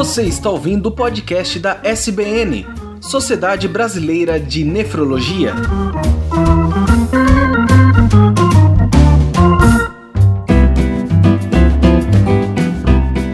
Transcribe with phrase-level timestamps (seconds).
[0.00, 2.66] Você está ouvindo o podcast da SBN,
[3.02, 5.52] Sociedade Brasileira de Nefrologia.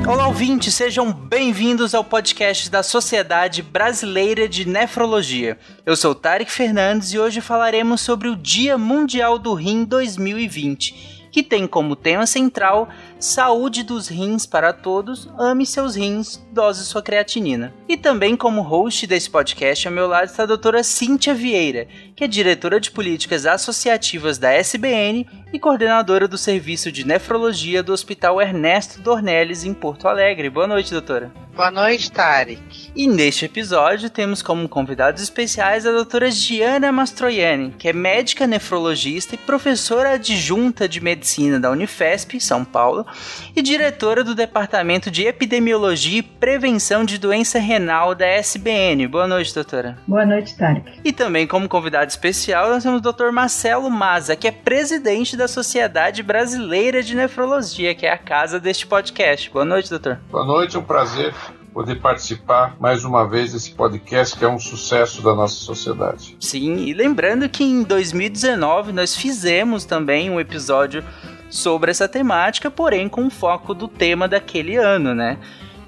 [0.08, 5.56] Olá, ouvintes, sejam bem-vindos ao podcast da Sociedade Brasileira de Nefrologia.
[5.86, 11.42] Eu sou Tarek Fernandes e hoje falaremos sobre o Dia Mundial do Rim 2020 que
[11.42, 12.88] tem como tema central
[13.18, 17.72] Saúde dos rins para todos, ame seus rins, dose sua creatinina.
[17.88, 22.24] E também como host desse podcast ao meu lado está a doutora Cíntia Vieira, que
[22.24, 28.40] é diretora de políticas associativas da SBN e coordenadora do serviço de nefrologia do Hospital
[28.40, 30.50] Ernesto Dornelles em Porto Alegre.
[30.50, 31.32] Boa noite, doutora.
[31.56, 32.92] Boa noite, Tarek.
[32.94, 39.34] E neste episódio temos como convidados especiais a doutora Giana Mastroianni, que é médica nefrologista
[39.34, 43.05] e professora adjunta de medicina da Unifesp, São Paulo,
[43.54, 49.06] e diretora do Departamento de Epidemiologia e Prevenção de Doença Renal da SBN.
[49.06, 49.98] Boa noite, doutora.
[50.06, 51.00] Boa noite, Tarek.
[51.04, 53.30] E também como convidado especial nós temos o Dr.
[53.32, 58.86] Marcelo Maza, que é presidente da Sociedade Brasileira de Nefrologia, que é a casa deste
[58.86, 59.50] podcast.
[59.50, 60.18] Boa noite, doutor.
[60.30, 61.34] Boa noite, é um prazer
[61.76, 66.34] poder participar mais uma vez desse podcast que é um sucesso da nossa sociedade.
[66.40, 71.04] Sim, e lembrando que em 2019 nós fizemos também um episódio
[71.48, 75.38] sobre essa temática, porém com foco do tema daquele ano, né?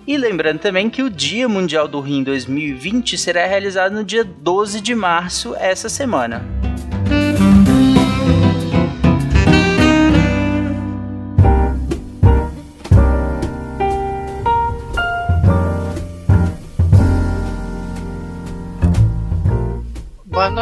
[0.06, 4.81] E lembrando também que o Dia Mundial do Rim 2020 será realizado no dia 12
[4.81, 6.58] de março, essa semana.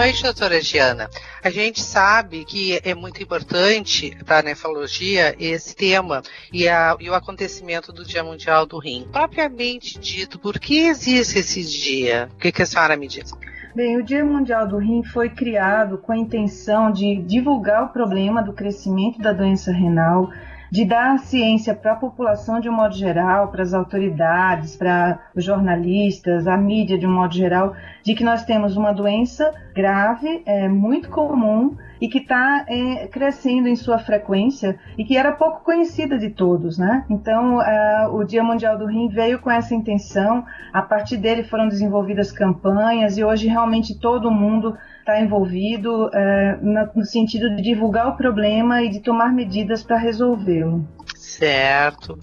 [0.06, 1.08] Noite, doutora Giana.
[1.42, 7.10] A gente sabe que é muito importante para a nefrologia esse tema e, a, e,
[7.10, 9.08] o acontecimento do Dia Mundial do Rim.
[9.10, 12.28] Propriamente dito, por que existe esse dia?
[12.34, 13.32] O que, que a senhora me diz?
[13.74, 18.44] Bem, o Dia Mundial do Rim foi criado com a intenção de divulgar o problema
[18.44, 20.30] do crescimento da doença renal
[20.70, 25.44] de dar ciência para a população de um modo geral, para as autoridades, para os
[25.44, 27.74] jornalistas, a mídia de um modo geral,
[28.06, 33.66] de que nós temos uma doença grave, é, muito comum e que está é, crescendo
[33.66, 37.04] em sua frequência e que era pouco conhecida de todos, né?
[37.10, 40.44] Então, uh, o Dia Mundial do Rim veio com essa intenção.
[40.72, 47.04] A partir dele foram desenvolvidas campanhas e hoje realmente todo mundo está envolvido uh, no
[47.04, 50.86] sentido de divulgar o problema e de tomar medidas para resolvê-lo.
[51.26, 52.16] Certo.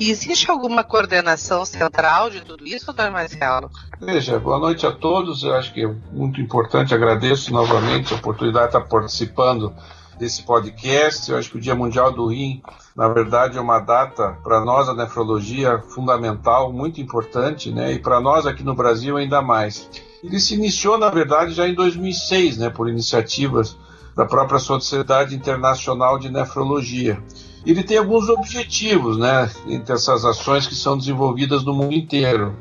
[0.00, 3.70] E existe alguma coordenação central de tudo isso, doutor Marcelo?
[4.00, 5.44] Veja, boa noite a todos.
[5.44, 9.72] Eu acho que é muito importante, agradeço novamente a oportunidade de estar participando
[10.18, 11.30] desse podcast.
[11.30, 12.60] Eu acho que o Dia Mundial do Rim,
[12.96, 17.92] na verdade, é uma data para nós, a nefrologia, fundamental, muito importante, né?
[17.92, 19.88] E para nós aqui no Brasil ainda mais.
[20.22, 22.70] Ele se iniciou, na verdade, já em 2006, né?
[22.70, 23.78] Por iniciativas
[24.16, 27.22] da própria Sociedade Internacional de Nefrologia
[27.64, 32.54] ele tem alguns objetivos, né, entre essas ações que são desenvolvidas no mundo inteiro.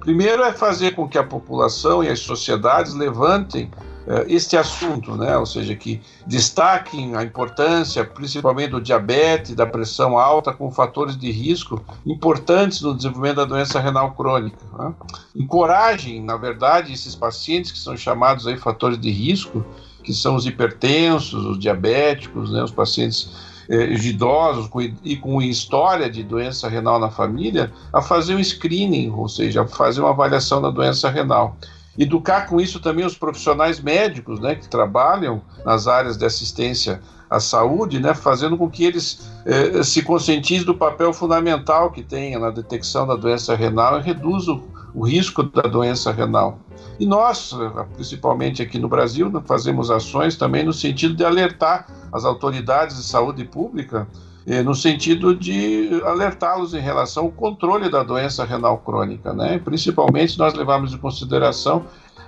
[0.00, 3.70] Primeiro é fazer com que a população e as sociedades levantem
[4.06, 10.18] uh, este assunto, né, ou seja, que destaquem a importância, principalmente do diabetes, da pressão
[10.18, 14.58] alta, como fatores de risco importantes no desenvolvimento da doença renal crônica.
[14.78, 14.94] Né?
[15.34, 19.64] Encorajem, na verdade, esses pacientes que são chamados aí fatores de risco,
[20.02, 25.40] que são os hipertensos, os diabéticos, né, os pacientes eh, de idosos com, e com
[25.40, 30.10] história de doença renal na família a fazer um screening, ou seja, a fazer uma
[30.10, 31.56] avaliação da doença renal.
[31.96, 37.38] Educar com isso também os profissionais médicos, né, que trabalham nas áreas de assistência à
[37.38, 42.50] saúde, né, fazendo com que eles eh, se conscientizem do papel fundamental que tem na
[42.50, 46.58] detecção da doença renal e reduzam o risco da doença renal.
[46.98, 47.52] E nós,
[47.94, 53.44] principalmente aqui no Brasil, fazemos ações também no sentido de alertar as autoridades de saúde
[53.44, 54.06] pública,
[54.46, 59.34] eh, no sentido de alertá-los em relação ao controle da doença renal crônica.
[59.34, 59.58] Né?
[59.58, 61.84] Principalmente, nós levamos em consideração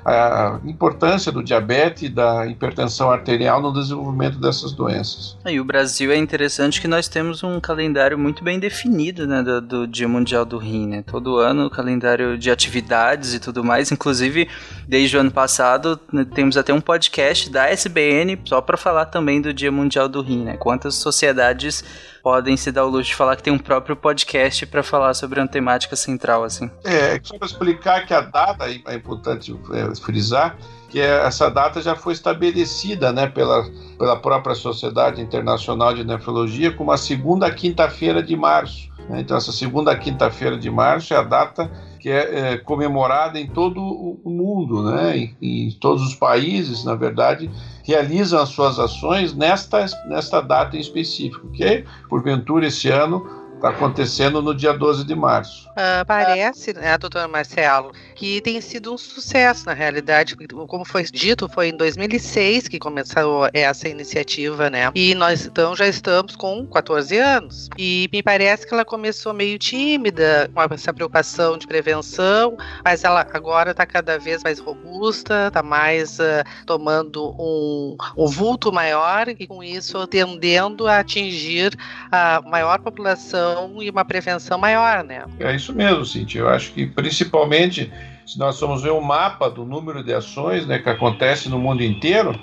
[0.06, 5.36] a importância do diabetes e da hipertensão arterial no desenvolvimento dessas doenças.
[5.44, 9.60] E o Brasil é interessante que nós temos um calendário muito bem definido né, do,
[9.60, 10.86] do Dia Mundial do Rim.
[10.86, 11.02] Né?
[11.04, 13.90] Todo ano, o calendário de atividades e tudo mais.
[13.90, 14.48] Inclusive,
[14.86, 19.40] desde o ano passado, né, temos até um podcast da SBN só para falar também
[19.40, 20.44] do Dia Mundial do Rim.
[20.44, 20.56] Né?
[20.56, 21.82] Quantas sociedades
[22.26, 25.38] podem se dar o luxo de falar que tem um próprio podcast para falar sobre
[25.38, 26.68] uma temática central, assim.
[26.82, 30.56] É, só para explicar que a data, é importante é, frisar,
[30.88, 36.72] que é, essa data já foi estabelecida né, pela, pela própria Sociedade Internacional de Nefrologia
[36.72, 38.90] como a segunda quinta-feira de março.
[39.08, 39.20] Né?
[39.20, 41.70] Então, essa segunda quinta-feira de março é a data
[42.00, 45.16] que é, é, comemorada em todo o mundo, né?
[45.16, 47.50] Em, em, todos os países, na verdade,
[47.86, 54.40] realizam as suas ações nesta, nesta data em específico, que porventura esse ano está acontecendo
[54.42, 55.68] no dia 12 de março.
[55.70, 60.36] Uh, parece, né, doutor Marcelo, que tem sido um sucesso na realidade.
[60.68, 64.90] Como foi dito, foi em 2006 que começou essa iniciativa, né?
[64.94, 67.68] E nós então já estamos com 14 anos.
[67.78, 73.26] E me parece que ela começou meio tímida, com essa preocupação de prevenção, mas ela
[73.32, 79.46] agora está cada vez mais robusta, está mais uh, tomando um, um vulto maior e
[79.46, 81.76] com isso tendendo a atingir
[82.10, 83.45] a maior população
[83.82, 85.24] e uma prevenção maior, né?
[85.38, 86.42] É isso mesmo, Cintia.
[86.42, 87.90] Eu acho que principalmente
[88.26, 91.58] se nós formos ver o um mapa do número de ações né, que acontece no
[91.58, 92.36] mundo inteiro,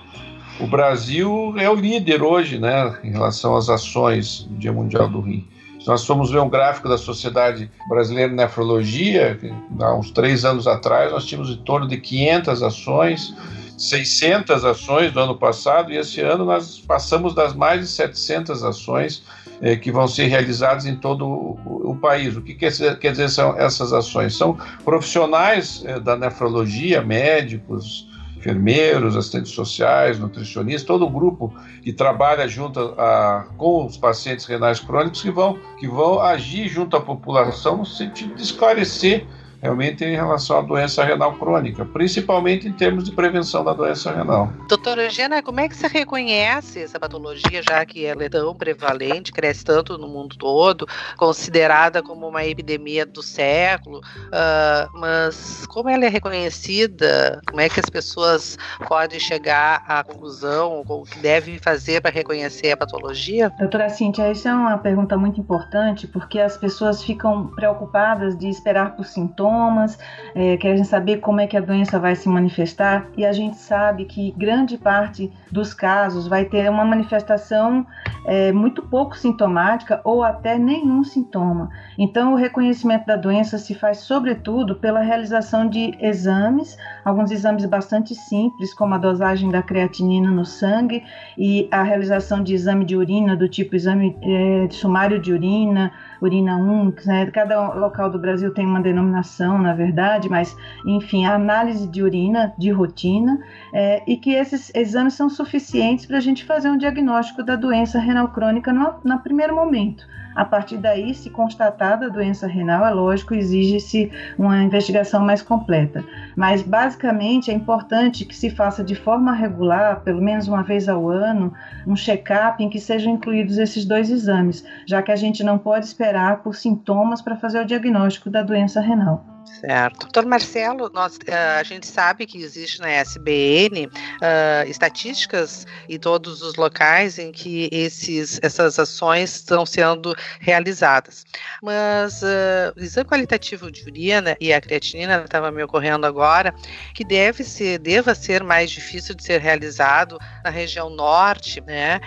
[0.60, 5.20] o Brasil é o líder hoje, né, em relação às ações do Dia Mundial do
[5.20, 5.46] Rim.
[5.80, 9.38] Se nós formos ver um gráfico da Sociedade Brasileira de Nefrologia,
[9.82, 13.36] há uns três anos atrás, nós tínhamos em torno de 500 ações,
[13.78, 19.24] 600 ações do ano passado, e esse ano nós passamos das mais de 700 ações
[19.64, 22.36] é, que vão ser realizadas em todo o, o país.
[22.36, 24.36] O que quer quer dizer são essas ações?
[24.36, 28.06] São profissionais é, da nefrologia, médicos,
[28.36, 34.82] enfermeiros, assistentes sociais, nutricionistas, todo o grupo que trabalha junto a, com os pacientes renais
[34.82, 39.26] crônicos que vão, que vão agir junto à população no sentido de esclarecer
[39.64, 44.52] realmente em relação à doença renal crônica, principalmente em termos de prevenção da doença renal.
[44.68, 49.32] Doutora Gena, como é que você reconhece essa patologia, já que ela é tão prevalente,
[49.32, 56.04] cresce tanto no mundo todo, considerada como uma epidemia do século, uh, mas como ela
[56.04, 62.02] é reconhecida, como é que as pessoas podem chegar à conclusão, o que devem fazer
[62.02, 63.50] para reconhecer a patologia?
[63.58, 68.98] Doutora Cíntia, isso é uma pergunta muito importante, porque as pessoas ficam preocupadas de esperar
[68.98, 70.00] por sintomas sintomas,
[70.34, 74.06] é, querem saber como é que a doença vai se manifestar e a gente sabe
[74.06, 77.86] que grande parte dos casos vai ter uma manifestação
[78.26, 81.70] é, muito pouco sintomática ou até nenhum sintoma.
[81.98, 88.16] Então, o reconhecimento da doença se faz sobretudo pela realização de exames, alguns exames bastante
[88.16, 91.04] simples, como a dosagem da creatinina no sangue
[91.38, 95.92] e a realização de exame de urina do tipo exame é, sumário de urina,
[96.24, 97.26] urina 1, né?
[97.32, 100.56] cada local do Brasil tem uma denominação, na verdade, mas
[100.86, 103.40] enfim, a análise de urina de rotina
[103.74, 108.00] é, e que esses exames são suficientes para a gente fazer um diagnóstico da doença
[108.00, 110.08] renal crônica no, no primeiro momento.
[110.36, 116.04] A partir daí, se constatada a doença renal, é lógico, exige-se uma investigação mais completa.
[116.36, 121.10] Mas, basicamente, é importante que se faça de forma regular, pelo menos uma vez ao
[121.10, 121.54] ano,
[121.86, 125.86] um check-up em que sejam incluídos esses dois exames, já que a gente não pode
[125.86, 129.33] esperar por sintomas para fazer o diagnóstico da doença renal.
[129.46, 130.00] Certo.
[130.02, 133.92] Doutor Marcelo, nós, uh, a gente sabe que existe na SBN uh,
[134.22, 141.26] eh, estatísticas em todos os locais em que esses, essas ações estão sendo realizadas.
[141.62, 146.54] Mas uh, o exame qualitativo de urina e a creatinina estava me ocorrendo agora,
[146.94, 152.00] que deve ser, deva ser mais difícil de ser realizado na região norte, né?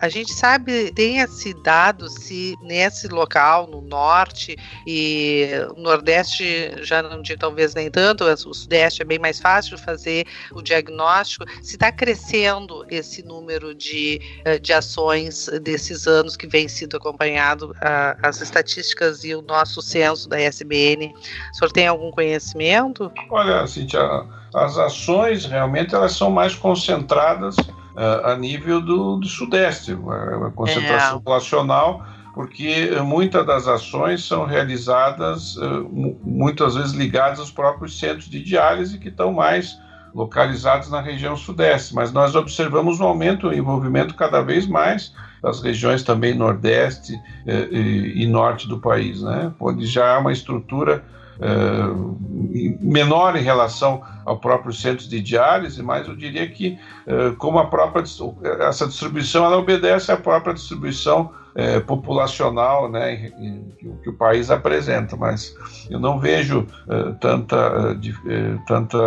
[0.00, 4.56] a gente sabe, tem-se dado se nesse local, no norte
[4.86, 10.26] e nordeste já não digo talvez nem tanto, o Sudeste é bem mais fácil fazer
[10.52, 11.44] o diagnóstico.
[11.62, 17.74] Se está crescendo esse número de, eh, de ações desses anos que vem sido acompanhado,
[18.22, 23.10] as estatísticas e o nosso censo da SBN, o senhor tem algum conhecimento?
[23.30, 29.92] Olha, Cintia, as ações realmente elas são mais concentradas uh, a nível do, do Sudeste,
[29.92, 31.12] a, a concentração é.
[31.14, 35.66] populacional porque muitas das ações são realizadas eh,
[36.24, 39.78] muitas vezes ligadas aos próprios centros de diálise que estão mais
[40.12, 45.12] localizados na região sudeste, mas nós observamos um aumento, um envolvimento cada vez mais
[45.42, 47.14] das regiões também nordeste
[47.46, 49.52] eh, e, norte do país, né?
[49.60, 51.04] onde já há uma estrutura
[51.40, 56.78] eh, menor em relação ao próprio centro de diálise, mas eu diria que
[57.38, 58.02] como a própria
[58.60, 63.30] essa distribuição ela obedece à própria distribuição é, populacional né,
[64.02, 65.54] que, o país apresenta, mas
[65.88, 67.96] eu não vejo é, tanta,
[68.26, 68.98] é, tanta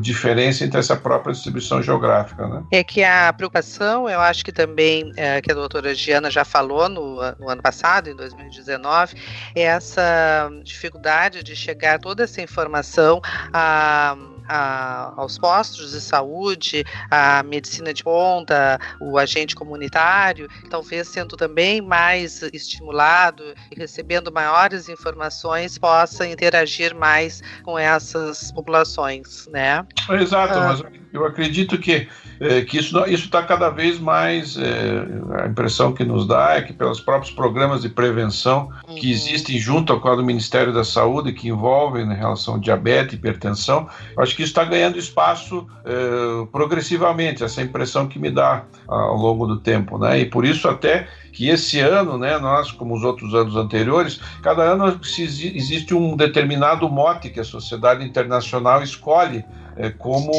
[0.00, 2.46] diferença entre essa própria distribuição geográfica.
[2.46, 2.62] Né?
[2.72, 7.16] É que a preocupação, eu acho que também, que a doutora Giana já falou no,
[7.38, 9.16] no ano passado, em 2019,
[9.54, 13.20] é essa dificuldade de chegar toda essa informação
[13.52, 14.16] a
[14.48, 21.80] a, aos postos de saúde, a medicina de ponta, o agente comunitário, talvez sendo também
[21.80, 29.84] mais estimulado e recebendo maiores informações, possa interagir mais com essas populações, né?
[30.10, 30.76] Exato, ah.
[30.82, 32.08] mas eu acredito que,
[32.40, 34.56] é, que isso está cada vez mais.
[34.56, 38.96] É, a impressão que nos dá é que, pelos próprios programas de prevenção uhum.
[38.96, 43.12] que existem junto ao quadro do Ministério da Saúde, que envolvem em relação ao diabetes
[43.12, 48.64] e hipertensão, acho que isso está ganhando espaço é, progressivamente, essa impressão que me dá
[48.88, 49.96] ao longo do tempo.
[49.96, 50.20] Né?
[50.20, 54.62] E por isso, até que esse ano, né, nós, como os outros anos anteriores, cada
[54.62, 59.44] ano existe um determinado mote que a sociedade internacional escolhe
[59.76, 60.30] é, como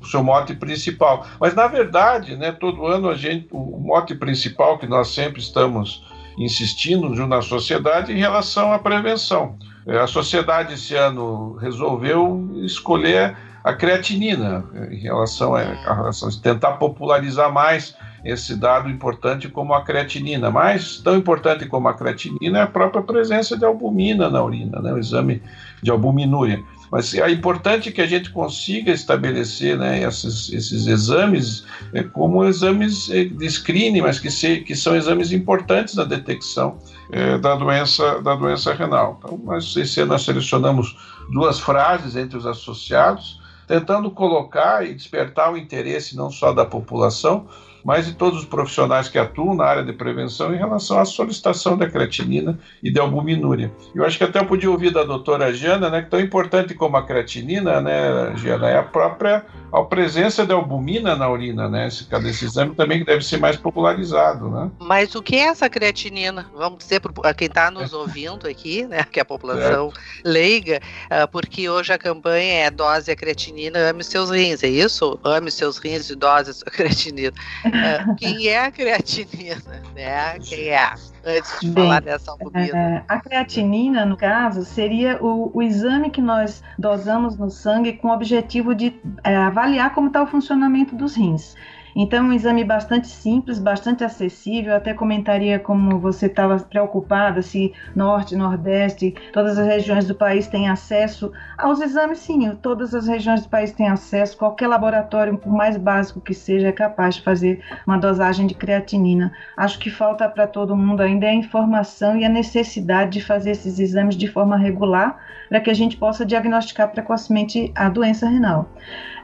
[0.00, 1.26] o seu mote principal.
[1.40, 6.04] Mas, na verdade, né, todo ano a gente, o mote principal que nós sempre estamos
[6.38, 9.56] insistindo na sociedade em relação à prevenção.
[9.86, 16.42] É, a sociedade esse ano resolveu escolher a creatinina é, em relação a, a, a
[16.42, 20.50] tentar popularizar mais esse dado importante como a creatinina.
[20.50, 24.92] Mas tão importante como a creatinina é a própria presença de albumina na urina, né,
[24.92, 25.42] o exame
[25.82, 26.62] de albuminúria.
[26.90, 33.10] Mas é importante que a gente consiga estabelecer né, esses, esses exames é, como exames
[33.10, 36.78] é, de screening, mas que, se, que são exames importantes na detecção
[37.10, 39.18] é, da, doença, da doença renal.
[39.18, 40.96] Então, nós, esse ano nós selecionamos
[41.32, 47.48] duas frases entre os associados, tentando colocar e despertar o interesse não só da população,
[47.86, 51.78] mas de todos os profissionais que atuam na área de prevenção em relação à solicitação
[51.78, 53.70] da creatinina e da albuminúria.
[53.94, 56.96] Eu acho que até eu podia ouvir da doutora Jana, né, que tão importante como
[56.96, 62.06] a creatinina, né, Jana, é a própria a presença da albumina na urina, né, esse,
[62.26, 64.70] esse exame também que deve ser mais popularizado, né.
[64.78, 66.46] Mas o que é essa creatinina?
[66.54, 69.92] Vamos dizer para quem está nos ouvindo aqui, né, que é a população
[70.24, 70.80] leiga,
[71.10, 75.18] ah, porque hoje a campanha é dose a creatinina, ame seus rins, é isso?
[75.22, 77.32] Ame seus rins e dose a sua creatinina.
[77.64, 80.38] É, quem é a creatinina, né?
[80.46, 80.94] Quem é?
[81.28, 82.78] Antes de Bem, falar dessa albumina.
[82.78, 88.08] É, a creatinina, no caso, seria o, o, exame que nós dosamos no sangue com
[88.08, 91.56] o objetivo de é, avaliar como está o funcionamento dos rins.
[91.98, 94.76] Então, é um exame bastante simples, bastante acessível.
[94.76, 100.68] até comentaria como você estava preocupada se Norte, Nordeste, todas as regiões do país têm
[100.68, 102.18] acesso aos exames.
[102.18, 104.36] Sim, todas as regiões do país têm acesso.
[104.36, 109.32] Qualquer laboratório, por mais básico que seja, é capaz de fazer uma dosagem de creatinina.
[109.56, 113.78] Acho que falta para todo mundo ainda a informação e a necessidade de fazer esses
[113.78, 118.68] exames de forma regular para que a gente possa diagnosticar precocemente a doença renal.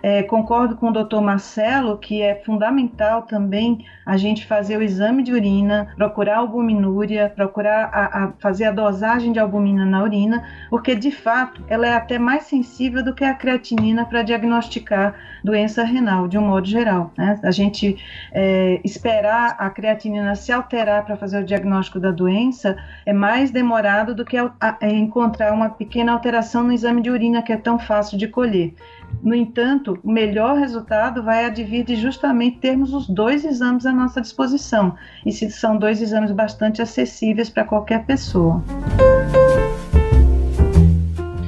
[0.02, 2.61] É, concordo com o doutor Marcelo que é fundamental
[3.22, 8.72] também a gente fazer o exame de urina, procurar albuminúria, procurar a, a fazer a
[8.72, 13.24] dosagem de albumina na urina, porque de fato ela é até mais sensível do que
[13.24, 17.12] a creatinina para diagnosticar doença renal, de um modo geral.
[17.16, 17.38] Né?
[17.42, 17.96] A gente
[18.32, 24.14] é, esperar a creatinina se alterar para fazer o diagnóstico da doença é mais demorado
[24.14, 27.78] do que a, a, encontrar uma pequena alteração no exame de urina que é tão
[27.78, 28.74] fácil de colher.
[29.22, 34.20] No entanto, o melhor resultado vai advir de justamente termos os dois exames à nossa
[34.20, 38.62] disposição, e são dois exames bastante acessíveis para qualquer pessoa.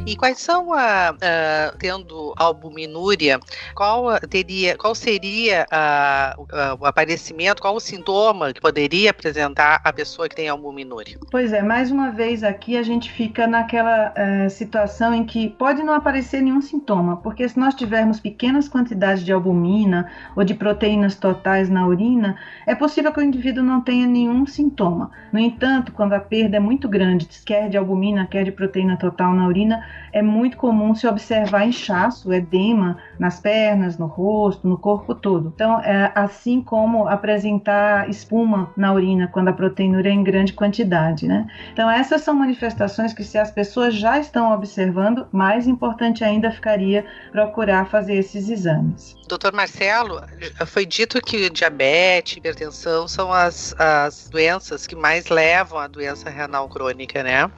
[0.07, 3.41] E quais são a, a tendo albuminúria,
[3.75, 9.93] qual teria, qual seria a, a, o aparecimento, qual o sintoma que poderia apresentar a
[9.95, 11.17] pessoa que tem albuminúria?
[11.31, 15.83] Pois é, mais uma vez aqui a gente fica naquela é, situação em que pode
[15.83, 21.17] não aparecer nenhum sintoma, porque se nós tivermos pequenas quantidades de albumina ou de proteínas
[21.17, 25.11] totais na urina, é possível que o indivíduo não tenha nenhum sintoma.
[25.33, 29.33] No entanto, quando a perda é muito grande, quer de albumina, quer de proteína total
[29.33, 29.83] na urina,
[30.15, 35.53] é muito comum se observar inchaço, edema nas pernas, no rosto, no corpo todo.
[35.55, 41.27] Então, é, assim como apresentar espuma na urina quando a proteinúria é em grande quantidade,
[41.27, 41.47] né?
[41.73, 47.05] Então, essas são manifestações que se as pessoas já estão observando, mais importante ainda ficaria
[47.33, 49.17] procurar fazer esses exames.
[49.29, 50.23] Doutor Marcelo,
[50.67, 56.69] foi dito que diabetes, hipertensão são as, as doenças que mais levam à doença renal
[56.69, 57.51] crônica, né?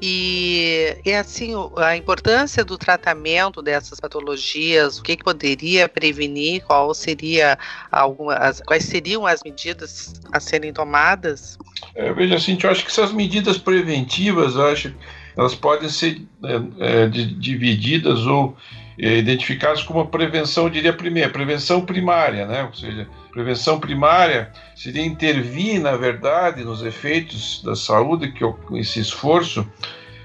[0.00, 6.92] E, e assim, a importância do tratamento dessas patologias, o que, que poderia prevenir, qual
[6.94, 7.58] seria
[7.90, 11.58] algumas, quais seriam as medidas a serem tomadas?
[11.94, 14.94] É, veja assim, eu acho que essas medidas preventivas, acho,
[15.36, 18.56] elas podem ser é, é, divididas ou
[18.98, 22.64] é, identificadas como prevenção, eu diria primeira, prevenção primária, né?
[22.64, 28.42] Ou seja, prevenção primária seria intervir, na verdade, nos efeitos da saúde, que
[28.78, 29.70] esse esforço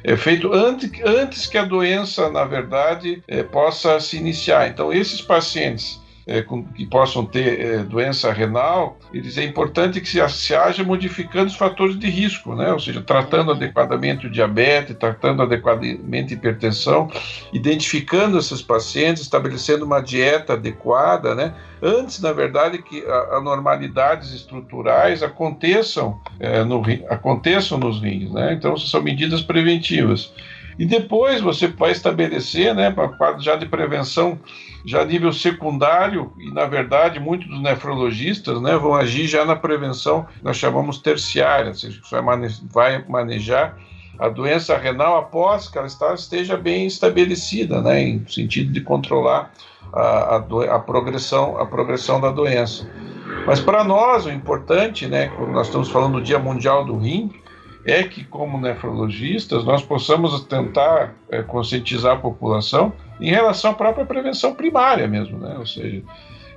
[0.02, 4.70] é feito antes, antes que a doença, na verdade, é, possa se iniciar.
[4.70, 10.08] Então, esses pacientes é, com, que possam ter é, doença renal, eles é importante que
[10.08, 12.72] se, se haja modificando os fatores de risco, né?
[12.72, 17.10] ou seja, tratando adequadamente o diabetes, tratando adequadamente a hipertensão,
[17.52, 21.54] identificando esses pacientes, estabelecendo uma dieta adequada, né?
[21.82, 28.32] antes, na verdade, que anormalidades estruturais aconteçam, é, no, aconteçam nos rins.
[28.32, 28.54] Né?
[28.54, 30.32] Então, são medidas preventivas.
[30.78, 34.40] E depois você vai estabelecer, né, para já de prevenção,
[34.86, 40.26] já nível secundário, e na verdade muitos dos nefrologistas né, vão agir já na prevenção,
[40.42, 42.22] nós chamamos terciária, ou seja, você
[42.72, 43.78] vai manejar
[44.18, 49.52] a doença renal após que ela esteja bem estabelecida, né, em sentido de controlar
[49.94, 52.88] a, a, a progressão, a progressão da doença.
[53.46, 57.32] Mas para nós, o importante, né, quando nós estamos falando do Dia Mundial do Rim,
[57.86, 64.06] é que, como nefrologistas, nós possamos tentar é, conscientizar a população em relação à própria
[64.06, 65.56] prevenção primária mesmo, né?
[65.58, 66.04] ou seja,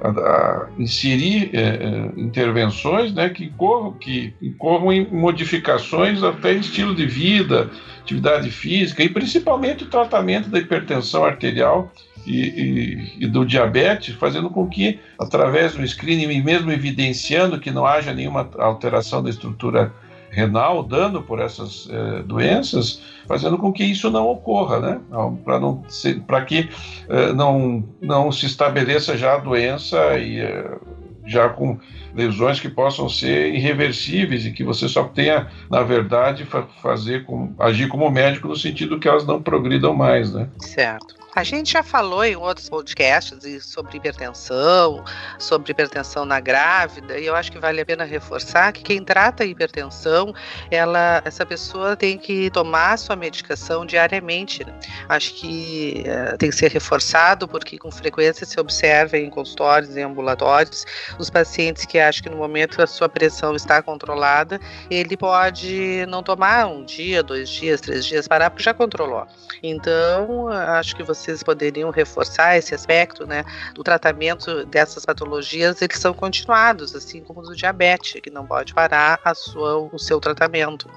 [0.00, 6.60] a, a inserir é, é, intervenções né, que, incorram, que incorram em modificações até em
[6.60, 11.90] estilo de vida, atividade física e principalmente o tratamento da hipertensão arterial
[12.26, 17.86] e, e, e, do diabetes, fazendo com que, através do screening, mesmo evidenciando que não
[17.86, 19.92] haja nenhuma alteração da estrutura
[20.34, 25.00] renal, dando por essas eh, doenças, fazendo com que isso não ocorra, né?
[25.44, 25.82] Para não
[26.26, 26.68] para que
[27.08, 30.78] eh, não não se estabeleça já a doença e eh,
[31.24, 31.78] já com
[32.14, 37.54] lesões que possam ser irreversíveis e que você só tenha, na verdade, fa fazer com,
[37.58, 40.48] agir como médico no sentido que elas não progridam mais, né?
[40.58, 41.23] Certo.
[41.34, 45.04] A gente já falou em outros podcasts sobre hipertensão,
[45.36, 49.42] sobre hipertensão na grávida, e eu acho que vale a pena reforçar que quem trata
[49.42, 50.32] a hipertensão,
[50.70, 54.64] ela, essa pessoa tem que tomar sua medicação diariamente.
[54.64, 54.72] Né?
[55.08, 60.02] Acho que uh, tem que ser reforçado, porque com frequência se observa em consultórios e
[60.02, 60.84] ambulatórios
[61.18, 66.22] os pacientes que acham que no momento a sua pressão está controlada, ele pode não
[66.22, 69.26] tomar um dia, dois dias, três dias, parar porque já controlou.
[69.62, 75.98] Então, acho que você vocês poderiam reforçar esse aspecto, né, do tratamento dessas patologias, eles
[75.98, 80.88] são continuados, assim como do diabetes, que não pode parar a sua, o seu tratamento.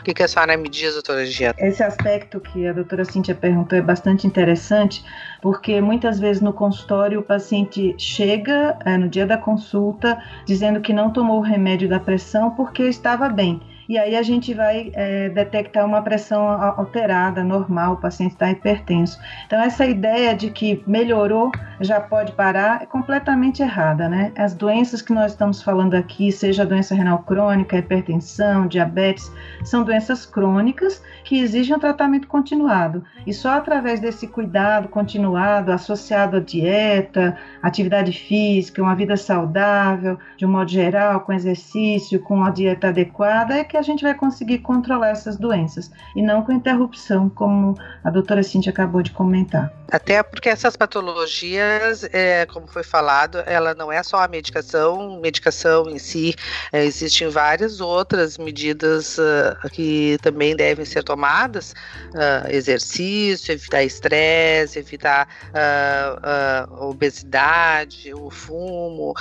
[0.00, 1.54] O que, que a senhora me diz, doutora Gia?
[1.58, 5.04] Esse aspecto que a doutora Cíntia perguntou é bastante interessante,
[5.40, 10.92] porque muitas vezes no consultório o paciente chega é, no dia da consulta dizendo que
[10.92, 15.28] não tomou o remédio da pressão porque estava bem e aí a gente vai é,
[15.28, 19.18] detectar uma pressão alterada, normal, o paciente está hipertenso.
[19.46, 24.32] Então, essa ideia de que melhorou, já pode parar, é completamente errada, né?
[24.36, 29.30] As doenças que nós estamos falando aqui, seja doença renal crônica, hipertensão, diabetes,
[29.62, 33.04] são doenças crônicas que exigem um tratamento continuado.
[33.26, 40.46] E só através desse cuidado continuado, associado à dieta, atividade física, uma vida saudável, de
[40.46, 44.14] um modo geral, com exercício, com a dieta adequada, é que que a gente vai
[44.14, 49.70] conseguir controlar essas doenças e não com interrupção, como a doutora Cintia acabou de comentar.
[49.90, 55.88] Até porque essas patologias, é, como foi falado, ela não é só a medicação, medicação
[55.88, 56.34] em si,
[56.72, 61.72] é, existem várias outras medidas uh, que também devem ser tomadas,
[62.14, 69.14] uh, exercício, evitar estresse, evitar uh, obesidade, o fumo,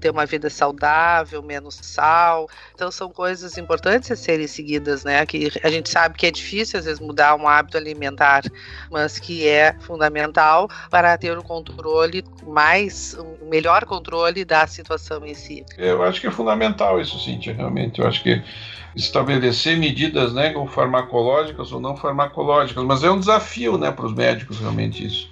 [0.00, 5.24] ter uma vida saudável, menos sal, então são coisas coisas importantes a serem seguidas, né?
[5.24, 8.42] Que a gente sabe que é difícil às vezes mudar um hábito alimentar,
[8.90, 15.34] mas que é fundamental para ter um controle mais, um melhor controle da situação em
[15.34, 15.64] si.
[15.78, 18.00] Eu acho que é fundamental isso, Cíntia, realmente.
[18.00, 18.42] Eu acho que
[18.96, 24.58] estabelecer medidas, né, farmacológicas ou não farmacológicas, mas é um desafio, né, para os médicos
[24.58, 25.30] realmente isso.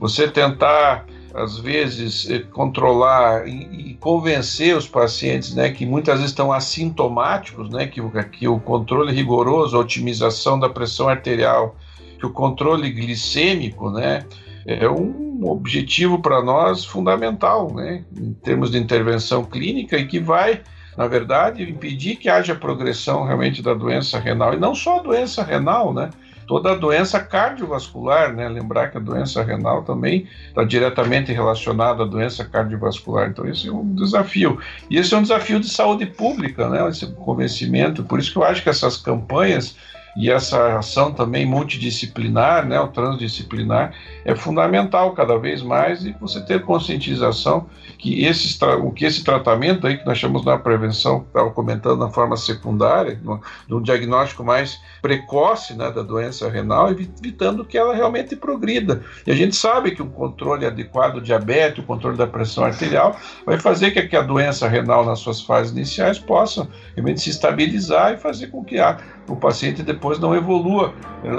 [0.00, 1.06] Você tentar
[1.36, 7.86] às vezes, eh, controlar e, convencer os pacientes, né, que muitas vezes estão assintomáticos, né,
[7.86, 8.00] que,
[8.32, 11.76] que o controle rigoroso, a otimização da pressão arterial,
[12.18, 14.24] que o controle glicêmico, né,
[14.66, 20.62] é um objetivo para nós fundamental, né, em termos de intervenção clínica e que vai
[20.96, 25.42] na verdade, impedir que haja progressão realmente da doença renal, e não só a doença
[25.42, 26.08] renal, né?
[26.46, 28.48] Toda a doença cardiovascular, né?
[28.48, 33.28] Lembrar que a doença renal também está diretamente relacionada à doença cardiovascular.
[33.28, 34.58] Então, esse é um desafio.
[34.88, 36.88] E esse é um desafio de saúde pública, né?
[36.88, 38.04] Esse convencimento.
[38.04, 39.76] Por isso que eu acho que essas campanhas
[40.16, 43.92] e essa ação também multidisciplinar, né, o transdisciplinar,
[44.24, 49.86] é fundamental cada vez mais e você ter conscientização que esse, o que esse tratamento
[49.86, 53.20] aí que nós chamamos na prevenção, estava comentando na forma secundária,
[53.66, 59.02] de um diagnóstico mais precoce né, da doença renal, evitando que ela realmente progrida.
[59.26, 63.16] E a gente sabe que o controle adequado do diabetes, o controle da pressão arterial,
[63.44, 68.16] vai fazer que a doença renal nas suas fases iniciais possa realmente se estabilizar e
[68.16, 68.98] fazer com que a
[69.28, 70.94] o paciente depois não evolua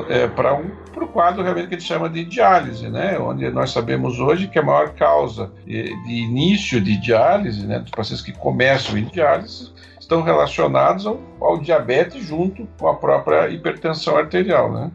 [0.10, 0.70] é, para um
[1.04, 3.18] o quadro realmente que a gente chama de diálise, né?
[3.20, 7.92] Onde nós sabemos hoje que a maior causa de, de início de diálise, né, dos
[7.92, 14.18] pacientes que começam em diálise, estão relacionados ao, ao diabetes junto com a própria hipertensão
[14.18, 14.92] arterial, né?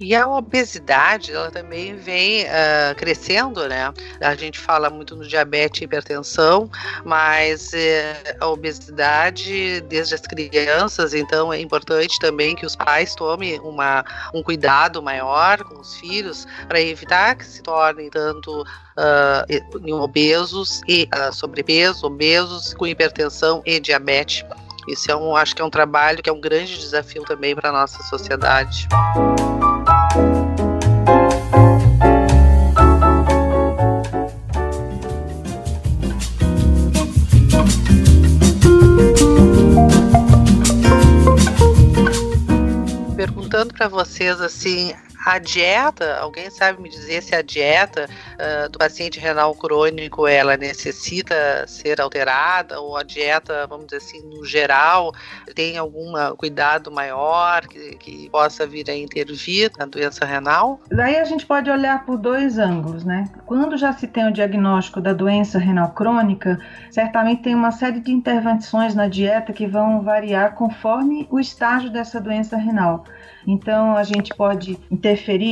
[0.00, 3.92] E a obesidade, ela também vem uh, crescendo, né?
[4.18, 6.70] A gente fala muito no diabetes e hipertensão,
[7.04, 13.60] mas uh, a obesidade desde as crianças, então é importante também que os pais tomem
[13.60, 20.80] uma, um cuidado maior com os filhos para evitar que se tornem tanto uh, obesos
[20.88, 24.46] e uh, sobrepeso, obesos com hipertensão e diabetes.
[24.88, 27.68] Isso é um, acho que é um trabalho que é um grande desafio também para
[27.68, 28.88] a nossa sociedade.
[43.80, 44.92] Para vocês assim,
[45.26, 50.56] a dieta, alguém sabe me dizer se a dieta uh, do paciente renal crônico ela
[50.56, 55.12] necessita ser alterada ou a dieta, vamos dizer assim, no geral,
[55.54, 60.80] tem algum cuidado maior que, que possa vir a intervir na doença renal?
[60.90, 63.28] Daí a gente pode olhar por dois ângulos, né?
[63.46, 66.58] Quando já se tem o diagnóstico da doença renal crônica,
[66.90, 72.20] certamente tem uma série de intervenções na dieta que vão variar conforme o estágio dessa
[72.20, 73.04] doença renal.
[73.46, 74.78] Então, a gente pode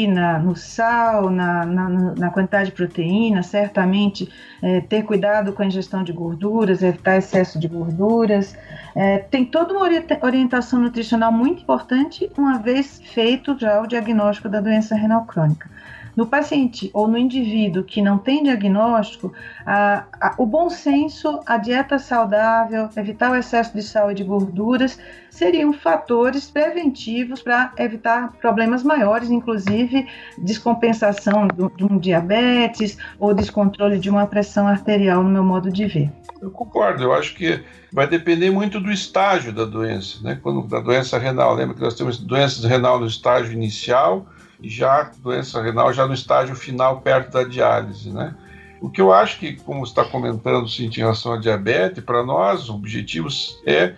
[0.07, 4.29] na, no sal, na, na, na, quantidade de proteína, certamente
[4.63, 8.57] é, ter cuidado com a ingestão de gorduras, evitar excesso de gorduras.
[8.95, 9.89] É, tem toda uma
[10.23, 15.71] orientação nutricional muito importante, uma vez feito já o diagnóstico da doença renal crônica.
[16.19, 19.33] No paciente ou no indivíduo que não tem diagnóstico,
[19.65, 24.25] a, a, o bom senso, a dieta saudável, evitar o excesso de sal e de
[24.25, 24.99] gorduras
[25.31, 34.11] seriam fatores preventivos para evitar problemas maiores, inclusive descompensação de um diabetes ou descontrole de
[34.11, 36.11] uma pressão arterial, no meu modo de ver.
[36.43, 40.37] Eu concordo, eu acho que vai depender muito do estágio da doença, né?
[40.43, 44.27] Quando da doença renal, lembra que nós temos doenças renal no estágio inicial,
[44.63, 48.35] já doença renal já no estágio final, perto da diálise, né?
[48.81, 52.69] O que eu acho que, como está comentando, sim, em relação à diabetes, para nós,
[52.69, 53.95] objetivos é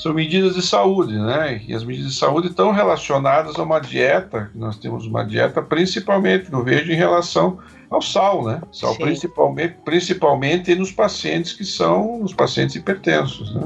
[0.00, 1.62] são medidas de saúde, né?
[1.68, 6.50] E as medidas de saúde estão relacionadas a uma dieta, nós temos uma dieta principalmente,
[6.50, 7.58] eu vejo, em relação
[7.90, 8.62] ao sal, né?
[8.72, 13.62] Sal principalmente, principalmente nos pacientes que são os pacientes hipertensos, né?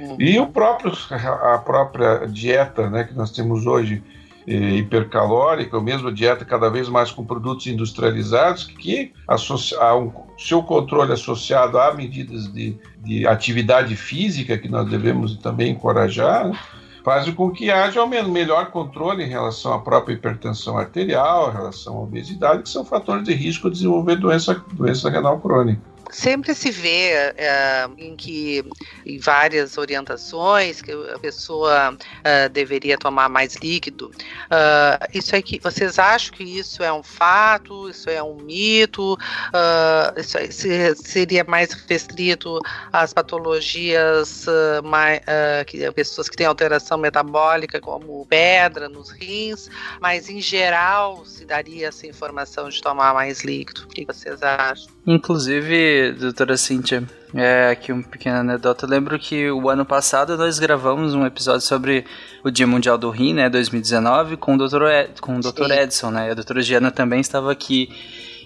[0.00, 0.16] Uhum.
[0.18, 4.02] E o próprio, a própria dieta, né, que nós temos hoje,
[4.46, 11.12] hipercalórica, ou mesmo dieta cada vez mais com produtos industrializados, que há um seu controle
[11.12, 16.58] associado a medidas de, de atividade física, que nós devemos também encorajar, né?
[17.04, 21.96] faz com que haja um melhor controle em relação à própria hipertensão arterial, em relação
[21.96, 26.70] à obesidade, que são fatores de risco de desenvolver doença, doença renal crônica sempre se
[26.70, 28.64] vê é, em que
[29.06, 34.10] em várias orientações que a pessoa é, deveria tomar mais líquido.
[34.46, 37.88] Uh, isso é que vocês acham que isso é um fato?
[37.88, 39.14] Isso é um mito?
[39.14, 42.60] Uh, isso é, seria mais restrito
[42.92, 44.46] às patologias
[44.84, 45.20] mais,
[45.66, 49.68] que pessoas que têm alteração metabólica, como pedra nos rins,
[50.00, 53.82] mas em geral se daria essa informação de tomar mais líquido.
[53.84, 54.90] O que vocês acham?
[55.06, 57.02] Inclusive, doutora Cíntia,
[57.34, 58.84] é aqui uma pequena anedota.
[58.84, 62.04] Eu lembro que o ano passado nós gravamos um episódio sobre
[62.42, 64.82] o Dia Mundial do Rim, né, 2019, com o Dr.
[64.84, 65.70] Ed, com o Dr.
[65.70, 66.30] Edson, né?
[66.30, 67.88] A doutora Giana também estava aqui.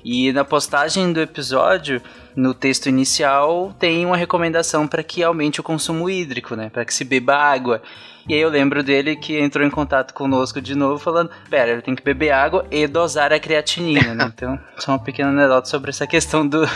[0.04, 2.02] E na postagem do episódio,
[2.36, 6.68] no texto inicial, tem uma recomendação para que aumente o consumo hídrico, né?
[6.68, 7.80] Para que se beba água.
[8.28, 11.82] E aí eu lembro dele que entrou em contato conosco de novo, falando: pera, ele
[11.82, 14.24] tem que beber água e dosar a creatinina, né?
[14.34, 16.66] Então, só uma pequena anedota sobre essa questão do,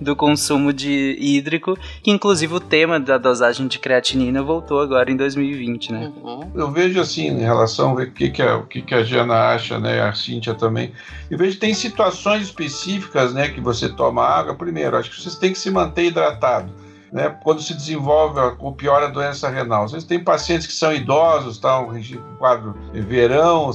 [0.00, 5.16] do consumo de hídrico, que inclusive o tema da dosagem de creatinina voltou agora em
[5.16, 6.12] 2020, né?
[6.16, 6.50] Uhum.
[6.54, 9.78] Eu vejo assim, em relação ao que, que, a, o que, que a Jana acha,
[9.78, 10.00] né?
[10.00, 10.92] A Cíntia também.
[11.30, 13.48] Eu vejo que tem situações específicas, né?
[13.48, 14.54] Que você toma água.
[14.54, 19.06] Primeiro, acho que vocês têm que se manter hidratado né, quando se desenvolve ou piora
[19.06, 19.88] a doença renal.
[19.88, 22.02] Vocês têm pacientes que são idosos, estão em
[22.38, 23.70] quadro verão,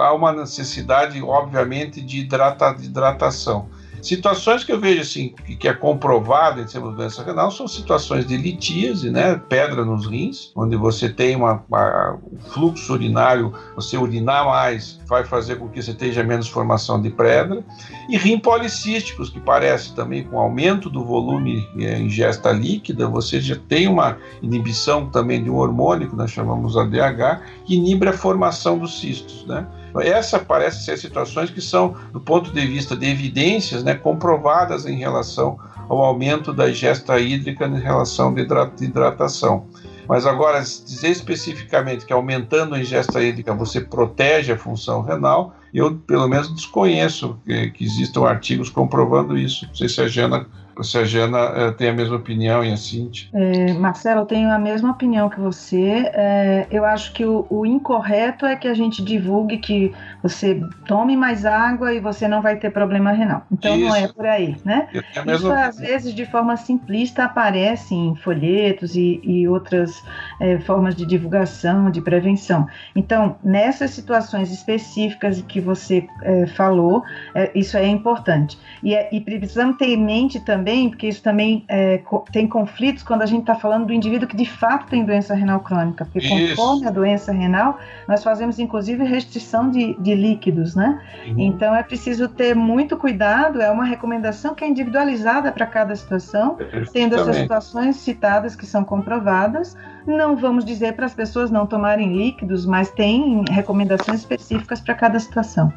[0.00, 3.68] há uma necessidade, obviamente, de, hidrata, de hidratação.
[4.02, 8.26] Situações que eu vejo assim, que, é comprovado em termos de doença renal, são situações
[8.26, 13.96] de litíase, né, pedra nos rins, onde você tem uma, uma, um fluxo urinário, você
[13.96, 17.64] urinar mais, vai fazer com que você tenha menos formação de pedra,
[18.08, 23.54] e rim policísticos, que parece também com aumento do volume é, ingesta líquida, você já
[23.68, 28.78] tem uma inibição também de um hormônio, que nós chamamos ADH, que inibe a formação
[28.78, 29.64] dos cistos, né?
[30.00, 34.96] Essa parece ser situações que são, do ponto de vista de evidências, né, comprovadas em
[34.96, 38.46] relação ao aumento da ingesta hídrica em relação de
[38.80, 39.66] hidratação.
[40.08, 45.94] Mas agora, dizer especificamente que aumentando a ingesta hídrica você protege a função renal, eu
[45.94, 49.66] pelo menos desconheço que, que existam artigos comprovando isso.
[49.66, 50.46] Não sei se a Jana
[50.82, 53.28] se a Jana uh, tem a mesma opinião e a Cintia.
[53.32, 56.10] É, Marcelo, eu tenho a mesma opinião que você.
[56.12, 59.92] É, eu acho que o, o, incorreto é que a gente divulgue que
[60.22, 63.44] você tome mais água e você não vai ter problema renal.
[63.50, 63.84] Então Isso.
[63.86, 64.88] não é por aí, né?
[65.34, 70.02] Isso às vezes de forma simplista aparece em folhetos e, e outras
[70.40, 72.66] é, formas de divulgação, de prevenção.
[72.94, 77.02] Então, nessas situações específicas que você é, falou,
[77.34, 78.58] é, isso é importante.
[78.82, 82.00] E, é, e precisamos ter em mente também também, porque isso também é,
[82.32, 85.60] tem conflitos quando a gente está falando do indivíduo que de fato tem doença renal
[85.60, 86.56] crônica, porque isso.
[86.56, 91.00] conforme a doença renal, nós fazemos inclusive restrição de, de líquidos, né?
[91.26, 91.34] Uhum.
[91.38, 96.56] Então é preciso ter muito cuidado, é uma recomendação que é individualizada para cada situação,
[96.92, 99.76] tendo essas situações citadas que são comprovadas.
[100.06, 105.18] Não vamos dizer para as pessoas não tomarem líquidos, mas tem recomendações específicas para cada
[105.18, 105.72] situação.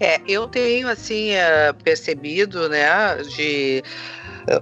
[0.00, 3.82] É, eu tenho assim eh, percebido, né, de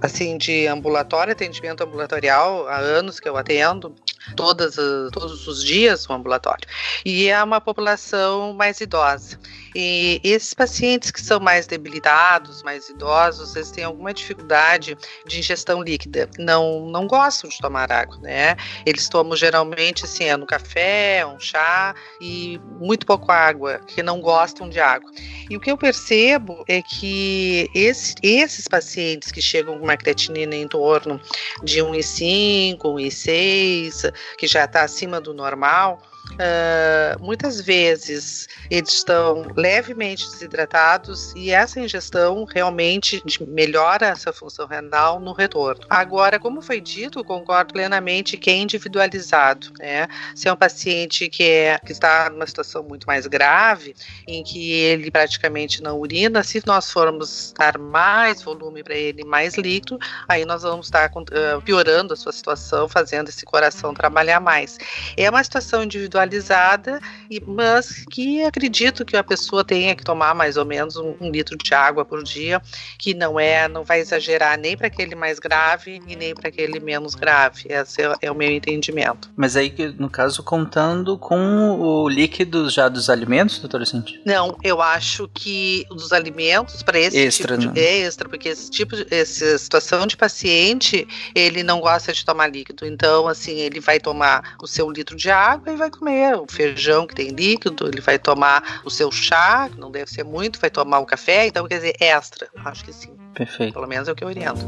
[0.01, 3.93] assim de ambulatório, atendimento ambulatorial, há anos que eu atendo,
[4.35, 4.75] todas,
[5.11, 6.67] todos os dias o ambulatório.
[7.05, 9.37] E é uma população mais idosa.
[9.77, 15.83] E esses pacientes que são mais debilitados, mais idosos, eles têm alguma dificuldade de ingestão
[15.83, 16.29] líquida.
[16.39, 18.55] Não, não gostam de tomar água, né?
[18.85, 24.21] Eles tomam geralmente assim, é no café, um chá e muito pouco água, que não
[24.21, 25.11] gostam de água.
[25.49, 30.55] E o que eu percebo é que esse, esses pacientes que chegam com uma creatinina
[30.55, 31.19] em torno
[31.61, 36.01] de 1,5, 1,6, que já está acima do normal,
[36.33, 45.19] Uh, muitas vezes eles estão levemente desidratados e essa ingestão realmente melhora essa função renal
[45.19, 45.85] no retorno.
[45.89, 49.71] Agora, como foi dito, concordo plenamente que é individualizado.
[49.79, 50.07] Né?
[50.35, 53.95] Se é um paciente que, é, que está numa situação muito mais grave,
[54.27, 59.55] em que ele praticamente não urina, se nós formos dar mais volume para ele, mais
[59.55, 64.77] líquido, aí nós vamos estar uh, piorando a sua situação, fazendo esse coração trabalhar mais.
[65.15, 66.99] É uma situação individual individualizada,
[67.45, 71.57] mas que acredito que a pessoa tenha que tomar mais ou menos um, um litro
[71.57, 72.61] de água por dia,
[72.97, 76.79] que não é, não vai exagerar nem para aquele mais grave e nem para aquele
[76.79, 77.65] menos grave.
[77.69, 79.29] Esse é, é, o meu entendimento.
[79.35, 84.21] Mas aí, no caso, contando com o líquido já dos alimentos, doutora Cintia?
[84.25, 88.69] Não, eu acho que dos alimentos para esse extra, tipo de, é extra, porque esse
[88.69, 92.85] tipo de essa situação de paciente, ele não gosta de tomar líquido.
[92.85, 96.45] Então, assim, ele vai tomar o seu litro de água e vai comer comer o
[96.47, 100.59] feijão que tem líquido, ele vai tomar o seu chá, que não deve ser muito,
[100.59, 102.47] vai tomar o café, então quer dizer, extra.
[102.63, 103.11] Acho que sim.
[103.33, 103.73] Perfeito.
[103.73, 104.61] Pelo menos é o que eu oriento.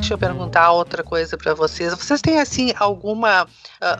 [0.00, 1.94] Deixa eu perguntar outra coisa para vocês.
[1.94, 3.46] Vocês têm assim alguma uh,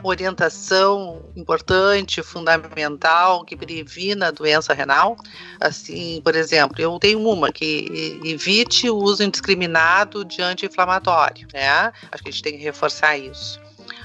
[0.03, 5.15] orientação importante, fundamental que previna a doença renal?
[5.61, 11.93] Assim, por exemplo, eu tenho uma que evite o uso indiscriminado de anti-inflamatório, né?
[12.11, 13.60] Acho que a gente tem que reforçar isso.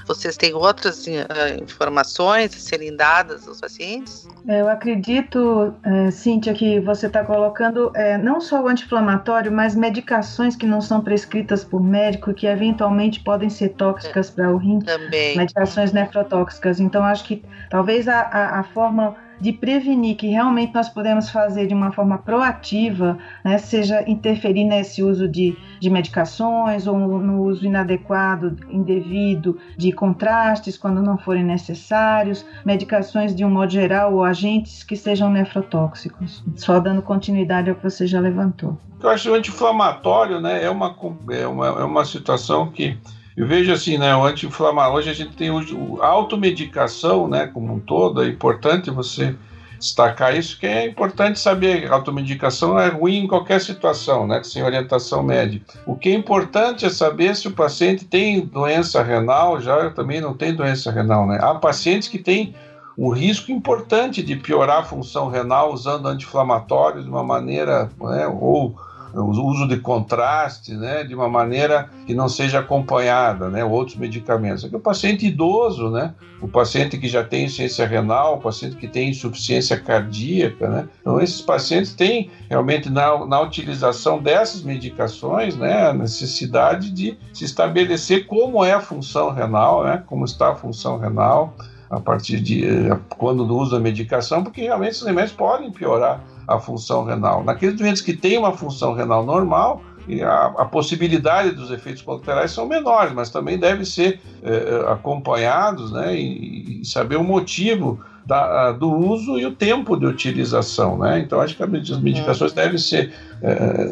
[0.07, 4.27] Vocês têm outras uh, informações a serem dadas aos pacientes?
[4.47, 10.55] Eu acredito, é, Cíntia, que você está colocando é, não só o anti-inflamatório, mas medicações
[10.55, 14.79] que não são prescritas por médico que eventualmente podem ser tóxicas para o rim.
[14.79, 15.35] Também.
[15.35, 16.79] Medicações nefrotóxicas.
[16.79, 21.67] Então, acho que talvez a, a, a forma de prevenir, que realmente nós podemos fazer
[21.67, 27.65] de uma forma proativa, né, seja interferir nesse uso de, de medicações ou no uso
[27.65, 34.83] inadequado, indevido de contrastes quando não forem necessários, medicações de um modo geral ou agentes
[34.83, 36.43] que sejam nefrotóxicos.
[36.55, 38.77] Só dando continuidade ao que você já levantou.
[39.01, 40.95] Eu acho que o anti-inflamatório né, é, uma,
[41.29, 42.97] é, uma, é uma situação que
[43.37, 47.71] eu vejo assim, né, o anti-inflamatório, hoje a gente tem o, a automedicação, né, como
[47.71, 49.35] um todo, é importante você
[49.77, 54.63] destacar isso, que é importante saber, a automedicação é ruim em qualquer situação, né, sem
[54.63, 55.79] orientação médica.
[55.85, 60.33] O que é importante é saber se o paciente tem doença renal, já também não
[60.33, 61.37] tem doença renal, né.
[61.39, 62.55] Há pacientes que têm
[62.97, 68.75] um risco importante de piorar a função renal usando anti-inflamatórios de uma maneira, né, ou
[69.21, 74.63] o uso de contraste, né, de uma maneira que não seja acompanhada, né, outros medicamentos.
[74.63, 78.87] Aqui o paciente idoso, né, o paciente que já tem insuficiência renal, o paciente que
[78.87, 85.87] tem insuficiência cardíaca, né, então esses pacientes têm realmente na, na utilização dessas medicações, né,
[85.87, 90.99] a necessidade de se estabelecer como é a função renal, né, como está a função
[90.99, 91.55] renal
[91.89, 96.59] a partir de eh, quando usa a medicação, porque realmente esses remédios podem piorar a
[96.59, 97.43] função renal.
[97.43, 99.83] Naqueles doentes que têm uma função renal normal,
[100.23, 106.15] a, a, possibilidade dos efeitos colaterais são menores, mas também devem ser é, acompanhados né,
[106.15, 110.97] e, e, saber o motivo da, do uso e o tempo de utilização.
[110.97, 111.19] Né?
[111.19, 113.91] Então, acho que as medicações devem ser é,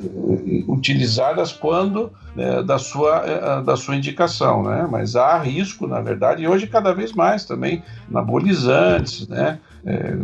[0.68, 4.88] utilizadas quando é, da, sua, da sua indicação, né?
[4.90, 9.60] mas há risco, na verdade, e hoje cada vez mais também, anabolizantes, né?
[9.86, 10.18] É,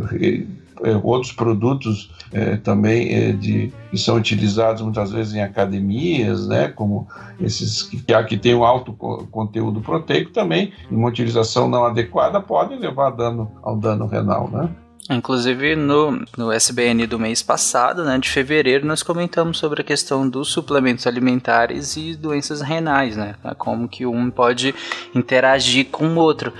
[1.03, 7.07] outros produtos é, também é, de, que são utilizados muitas vezes em academias, né, como
[7.39, 12.79] esses que, que têm um alto conteúdo proteico, também, em uma utilização não adequada, podem
[12.79, 14.49] levar dano, ao dano renal.
[14.49, 14.69] Né?
[15.09, 20.27] Inclusive no, no SBN do mês passado, né, de fevereiro, nós comentamos sobre a questão
[20.27, 24.73] dos suplementos alimentares e doenças renais, né, como que um pode
[25.13, 26.53] interagir com o outro.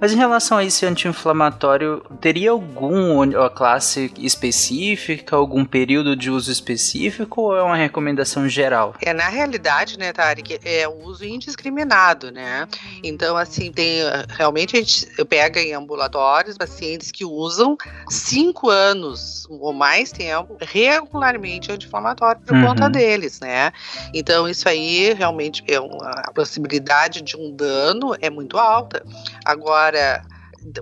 [0.00, 7.42] Mas em relação a esse anti-inflamatório, teria alguma classe específica, algum período de uso específico
[7.42, 8.94] ou é uma recomendação geral?
[9.00, 12.68] É, na realidade, né, Tarek, é o uso indiscriminado, né?
[13.02, 17.76] Então, assim, tem realmente a gente pega em ambulatórios pacientes que usam
[18.08, 22.66] cinco anos ou mais tempo regularmente anti-inflamatório por uhum.
[22.66, 23.72] conta deles, né?
[24.12, 29.04] Então, isso aí realmente é uma, a possibilidade de um dano é muito alta.
[29.44, 30.24] Agora, Agora,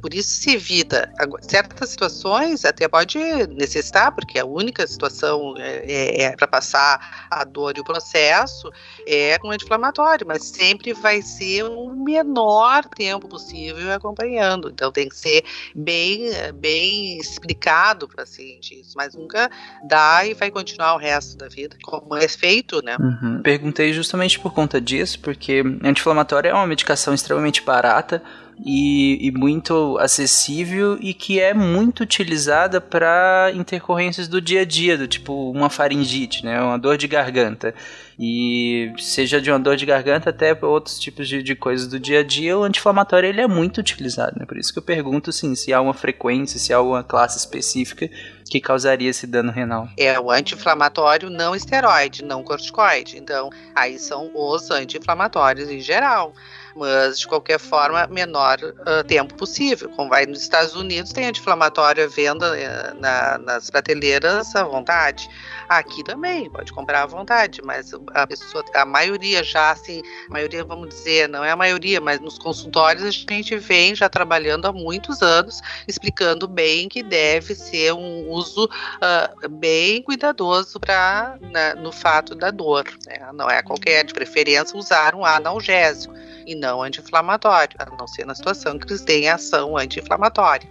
[0.00, 1.12] por isso se evita.
[1.42, 7.44] Certas situações até pode necessitar porque a única situação é, é, é para passar a
[7.44, 8.70] dor e o processo
[9.06, 14.70] é com anti-inflamatório mas sempre vai ser o menor tempo possível acompanhando.
[14.70, 19.50] Então tem que ser bem bem explicado para o paciente isso mas nunca
[19.86, 22.96] dá e vai continuar o resto da vida como é feito né?
[22.98, 23.42] Uhum.
[23.42, 28.22] perguntei justamente por conta disso porque anti-inflamatório é uma medicação extremamente barata
[28.64, 34.96] e, e muito acessível e que é muito utilizada para intercorrências do dia a dia,
[34.96, 37.74] do tipo uma faringite, né, uma dor de garganta.
[38.18, 42.20] E seja de uma dor de garganta até outros tipos de, de coisas do dia
[42.20, 44.46] a dia, o anti-inflamatório ele é muito utilizado, né?
[44.46, 48.08] Por isso que eu pergunto sim, se há uma frequência, se há uma classe específica
[48.48, 49.88] que causaria esse dano renal.
[49.98, 53.18] É o anti-inflamatório não esteroide, não corticoide.
[53.18, 56.32] Então, aí são os anti-inflamatórios em geral
[56.74, 59.88] mas de qualquer forma, menor uh, tempo possível.
[59.90, 65.28] Como vai nos Estados Unidos, tem anti-inflamatório venda uh, na, nas prateleiras à vontade.
[65.68, 70.64] Aqui também, pode comprar à vontade, mas a pessoa, a maioria já, assim, a maioria,
[70.64, 74.72] vamos dizer, não é a maioria, mas nos consultórios a gente vem já trabalhando há
[74.72, 81.38] muitos anos, explicando bem que deve ser um uso uh, bem cuidadoso para
[81.78, 82.84] no fato da dor.
[83.06, 83.18] Né?
[83.32, 86.14] Não é qualquer, de preferência, usar um analgésico
[86.46, 90.68] e não anti-inflamatório, a não ser na situação que eles têm ação anti-inflamatória.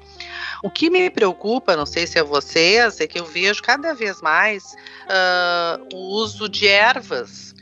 [0.64, 4.22] O que me preocupa, não sei se é vocês, é que eu vejo cada vez
[4.22, 7.53] mais uh, o uso de ervas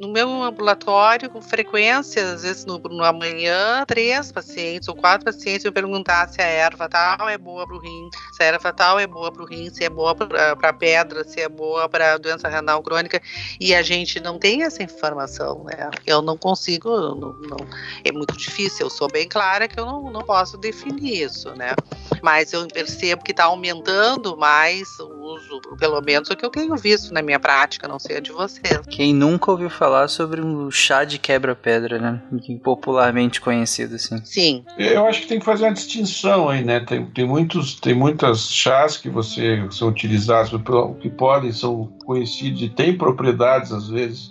[0.00, 5.64] no meu ambulatório, com frequência, às vezes no, no amanhã, três pacientes ou quatro pacientes
[5.64, 8.98] eu perguntar se a erva tal é boa para o rim, se a erva tal
[8.98, 12.48] é boa para o rim, se é boa para pedra, se é boa para doença
[12.48, 13.20] renal crônica,
[13.60, 15.90] e a gente não tem essa informação, né?
[16.06, 17.58] Eu não consigo, não, não,
[18.02, 21.74] é muito difícil, eu sou bem clara que eu não, não posso definir isso, né?
[22.22, 26.76] mas eu percebo que está aumentando mais o uso, pelo menos o que eu tenho
[26.76, 28.80] visto na minha prática, não sei a de vocês.
[28.90, 32.22] Quem nunca ouviu falar sobre um chá de quebra-pedra, né?
[32.62, 34.24] Popularmente conhecido assim.
[34.24, 34.64] Sim.
[34.78, 36.80] Eu acho que tem que fazer uma distinção aí, né?
[36.80, 40.52] Tem, tem, muitos, tem muitas chás que você são utilizados
[41.00, 44.30] que podem, são conhecidos e têm propriedades, às vezes,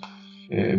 [0.52, 0.76] é,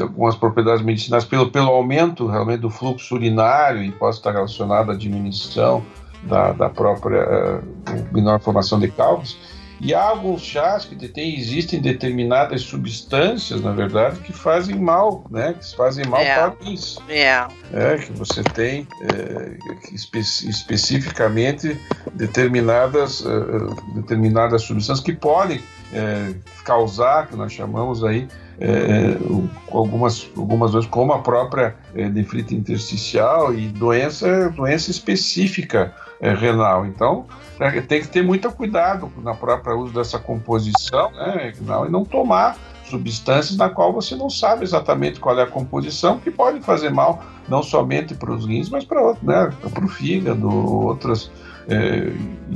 [0.00, 4.94] algumas propriedades medicinais pelo, pelo aumento realmente do fluxo urinário e pode estar relacionado à
[4.94, 5.84] diminuição
[6.22, 7.24] da, da própria
[7.58, 9.36] uh, menor formação de cálculos.
[9.84, 15.56] E há alguns chás que tem, existem determinadas substâncias, na verdade, que fazem mal, né?
[15.58, 16.34] Que fazem mal é.
[16.34, 17.02] para isso.
[17.08, 17.44] É.
[17.72, 17.96] é.
[17.98, 19.58] Que você tem é,
[19.92, 21.76] espe especificamente
[22.14, 25.60] determinadas, uh, determinadas substâncias que podem
[25.92, 26.32] é,
[26.64, 28.28] causar, que nós chamamos aí,
[28.60, 29.16] é,
[29.72, 36.86] algumas, algumas vezes como a própria é, nefrite intersticial e doença, doença específica é, renal.
[36.86, 37.51] Então, é,
[37.86, 43.56] tem que ter muito cuidado na própria uso dessa composição né, e não tomar substâncias
[43.56, 47.62] na qual você não sabe exatamente qual é a composição, que pode fazer mal não
[47.62, 51.30] somente para os rins, mas para né, o fígado, outras
[51.68, 52.12] é,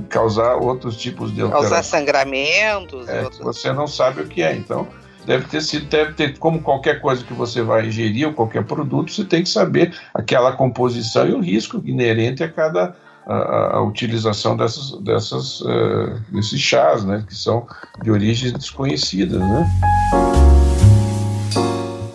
[0.08, 1.70] causar outros tipos de alterações.
[1.70, 3.08] Causar sangramentos.
[3.08, 3.40] É, outros...
[3.40, 4.54] Você não sabe o que é.
[4.54, 4.86] Então,
[5.24, 9.12] deve ter sido, deve ter, como qualquer coisa que você vai ingerir ou qualquer produto,
[9.12, 12.94] você tem que saber aquela composição e o risco inerente a cada
[13.26, 17.66] a, a utilização dessas, dessas, uh, desses chás, né, que são
[18.02, 19.66] de origens desconhecidas, né?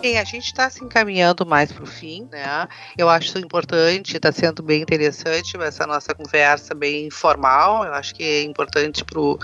[0.00, 2.66] Bem, a gente está se encaminhando mais para o fim, né?
[2.98, 7.84] Eu acho importante, está sendo bem interessante essa nossa conversa bem informal.
[7.84, 9.38] Eu acho que é importante para o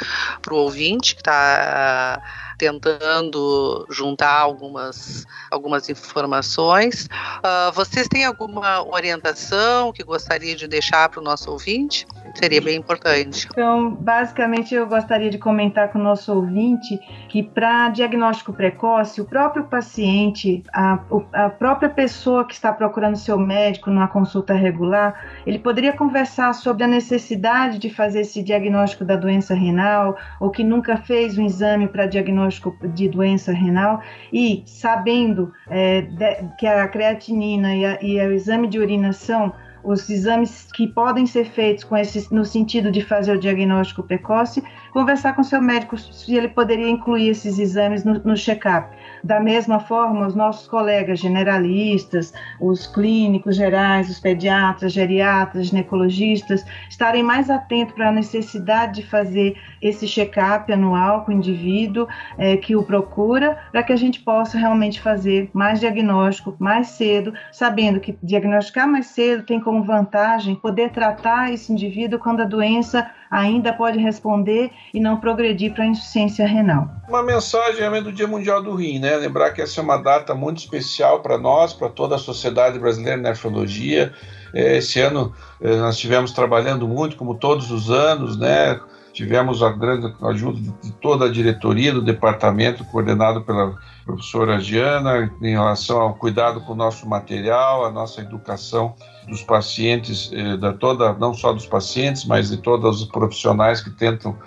[0.50, 2.20] ouvinte que está
[2.58, 7.08] tentando juntar algumas, algumas informações.
[7.38, 12.04] Uh, vocês têm alguma orientação que gostaria de deixar para o nosso ouvinte?
[12.34, 13.48] Seria bem importante.
[13.50, 16.98] Então, basicamente, eu gostaria de comentar com o nosso ouvinte
[17.28, 20.98] que, para diagnóstico precoce, o próprio paciente, a,
[21.32, 25.14] a própria pessoa que está procurando seu médico numa consulta regular,
[25.46, 30.64] ele poderia conversar sobre a necessidade de fazer esse diagnóstico da doença renal, ou que
[30.64, 36.66] nunca fez um exame para diagnóstico diagnóstico de doença renal e sabendo é, de, que
[36.66, 39.52] a creatinina e, a, e o exame de urina são
[39.84, 44.62] os exames que podem ser feitos com esse, no sentido de fazer o diagnóstico precoce,
[44.92, 48.88] conversar com seu médico se ele poderia incluir esses exames no, no check-up.
[49.22, 57.22] Da mesma forma, os nossos colegas generalistas, os clínicos gerais, os pediatras, geriatras, ginecologistas, estarem
[57.22, 62.06] mais atentos para a necessidade de fazer esse check-up anual com o indivíduo
[62.36, 67.32] é, que o procura, para que a gente possa realmente fazer mais diagnóstico mais cedo,
[67.52, 73.10] sabendo que diagnosticar mais cedo tem como vantagem poder tratar esse indivíduo quando a doença
[73.30, 76.88] ainda pode responder e não progredir para a insuficiência renal.
[77.08, 79.07] Uma mensagem do Dia Mundial do Rim, né?
[79.16, 83.16] Lembrar que essa é uma data muito especial para nós, para toda a sociedade brasileira
[83.16, 84.12] de nefrologia.
[84.54, 88.80] É, esse ano é, nós estivemos trabalhando muito, como todos os anos, né?
[89.12, 95.50] Tivemos a grande ajuda de toda a diretoria do departamento, coordenado pela professora Giana, em
[95.50, 98.94] relação ao cuidado com o nosso material, a nossa educação
[99.26, 103.90] dos pacientes, eh, da toda, não só dos pacientes, mas de todos os profissionais que
[103.90, 104.38] tentam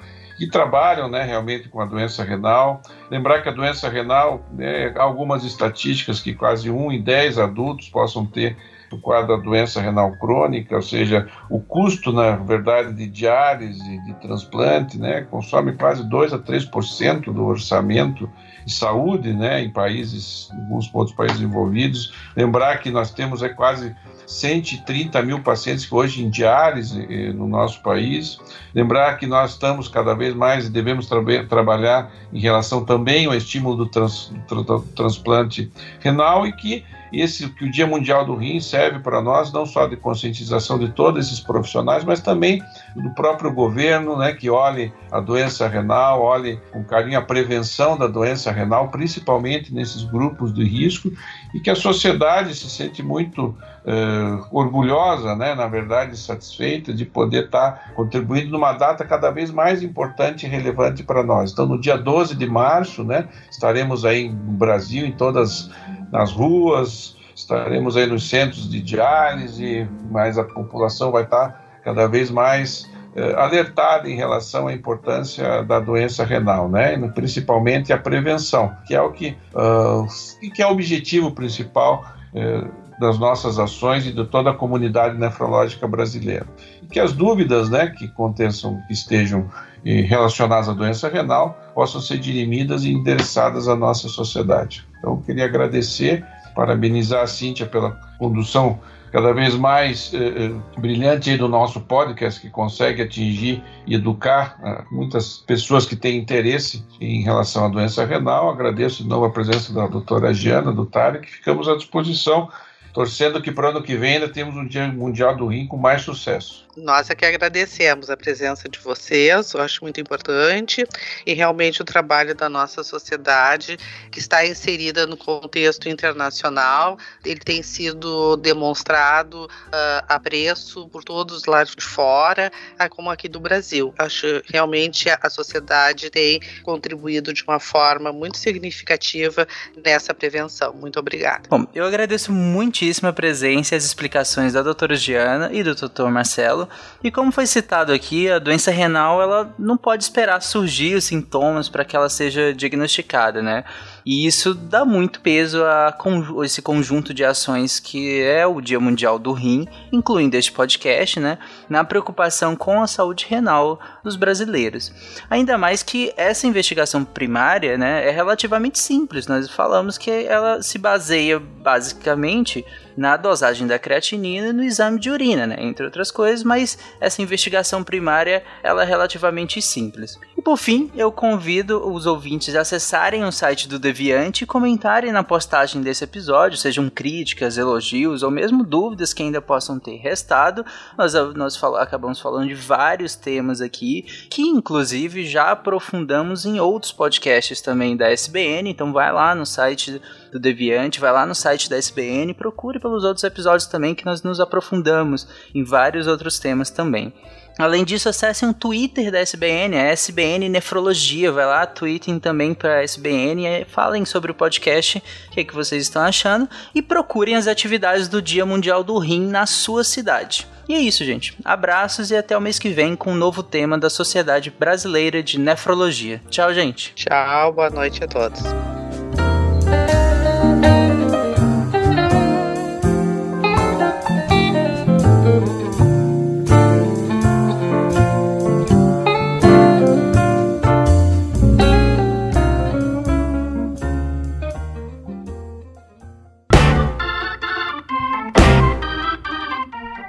[0.42, 2.82] que trabalham né, realmente com a doença renal.
[3.12, 8.26] Lembrar que a doença renal, né, algumas estatísticas que quase 1 em 10 adultos possam
[8.26, 8.58] ter
[8.92, 14.14] o quadro da doença renal crônica, ou seja, o custo, na verdade, de diálise, de
[14.16, 18.28] transplante, né, consome quase 2 a 3% do orçamento
[18.66, 22.16] de saúde né, em países, em alguns outros países envolvidos.
[22.36, 23.96] Lembrar que nós temos é, quase
[24.32, 28.40] 130 mil pacientes hoje em diálise eh, no nosso país.
[28.74, 33.34] Lembrar que nós estamos cada vez mais e devemos tra trabalhar em relação também ao
[33.34, 38.60] estímulo do, trans do transplante renal e que esse que o Dia Mundial do Rim
[38.62, 42.64] serve para nós não só de conscientização de todos esses profissionais, mas também
[42.96, 48.08] do próprio governo, né, que olhe a doença renal, olhe com carinho a prevenção da
[48.08, 51.12] doença renal, principalmente nesses grupos de risco,
[51.54, 53.56] e que a sociedade se sente muito
[53.86, 59.50] eh, orgulhosa, né, na verdade satisfeita de poder estar tá contribuindo numa data cada vez
[59.52, 61.52] mais importante e relevante para nós.
[61.52, 65.70] Então, no dia 12 de março, né, estaremos aí no Brasil, em todas
[66.12, 72.30] nas ruas, estaremos aí nos centros de diálise, mas a população vai estar cada vez
[72.30, 76.98] mais eh, alertada em relação à importância da doença renal, né?
[77.14, 80.08] principalmente a prevenção, que é o que, uh,
[80.54, 85.88] que é o objetivo principal uh, das nossas ações e de toda a comunidade nefrológica
[85.88, 86.46] brasileira.
[86.84, 89.50] E que as dúvidas né, que aconteçam, que estejam
[89.84, 94.88] eh, relacionadas à doença renal, possam ser dirimidas e endereçadas à nossa sociedade.
[95.00, 96.24] Então, queria agradecer,
[96.56, 98.80] parabenizar a Cíntia pela condução
[99.12, 104.84] cada vez mais eh, eh, brilhante do nosso podcast, que consegue atingir e educar eh,
[104.90, 108.50] muitas pessoas que têm interesse em relação à doença renal.
[108.50, 112.50] Agradeço de novo a presença da doutora Giana, do Tarek, ficamos à disposição
[112.94, 115.78] torcendo que para o ano que vem ainda temos um Dia Mundial do Rim com
[115.78, 116.66] mais sucesso.
[116.76, 120.86] Nós é que agradecemos a presença de vocês, eu acho muito importante,
[121.26, 123.78] e realmente o trabalho da nossa sociedade,
[124.12, 131.46] que está inserida no contexto internacional, ele tem sido demonstrado uh, a preço por todos
[131.46, 133.94] lá de fora, uh, como aqui do Brasil.
[133.98, 139.48] Acho realmente a, a sociedade tem contribuído de uma forma muito significativa
[139.84, 140.74] nessa prevenção.
[140.74, 141.50] Muito obrigada.
[141.50, 146.10] Bom, eu agradeço muitíssimo a presença e as explicações da doutora Giana e do doutor
[146.10, 146.61] Marcelo
[147.04, 151.70] e como foi citado aqui, a doença renal ela não pode esperar surgir os sintomas
[151.70, 153.64] para que ela seja diagnosticada, né?
[154.06, 155.96] E isso dá muito peso a
[156.44, 161.38] esse conjunto de ações que é o Dia Mundial do Rim, incluindo este podcast, né,
[161.70, 164.92] na preocupação com a saúde renal dos brasileiros.
[165.30, 169.28] Ainda mais que essa investigação primária, né, é relativamente simples.
[169.28, 172.66] Nós falamos que ela se baseia basicamente
[172.98, 177.22] na dosagem da creatinina e no exame de urina, né, entre outras coisas, mas essa
[177.22, 180.20] investigação primária ela é relativamente simples.
[180.38, 185.12] E por fim, eu convido os ouvintes a acessarem o site do Deviante e comentarem
[185.12, 190.66] na postagem desse episódio, sejam críticas, elogios ou mesmo dúvidas que ainda possam ter restado.
[190.98, 196.94] Nós, nós fal acabamos falando de vários temas aqui, que inclusive já aprofundamos em outros
[196.94, 201.70] podcasts também da SBN, então vai lá no site do Deviante, vai lá no site
[201.70, 206.70] da SBN, procure pelos outros episódios também que nós nos aprofundamos em vários outros temas
[206.70, 207.14] também.
[207.62, 211.32] Além disso, acessem o Twitter da SBN, a SBN Nefrologia.
[211.32, 215.84] Vai lá, tweetem também para SBN, falem sobre o podcast, o que, é que vocês
[215.84, 220.48] estão achando, e procurem as atividades do Dia Mundial do Rim na sua cidade.
[220.68, 221.38] E é isso, gente.
[221.46, 225.40] Abraços e até o mês que vem com um novo tema da Sociedade Brasileira de
[225.40, 226.20] Nefrologia.
[226.32, 226.94] Tchau, gente.
[226.96, 228.42] Tchau, boa noite a todos.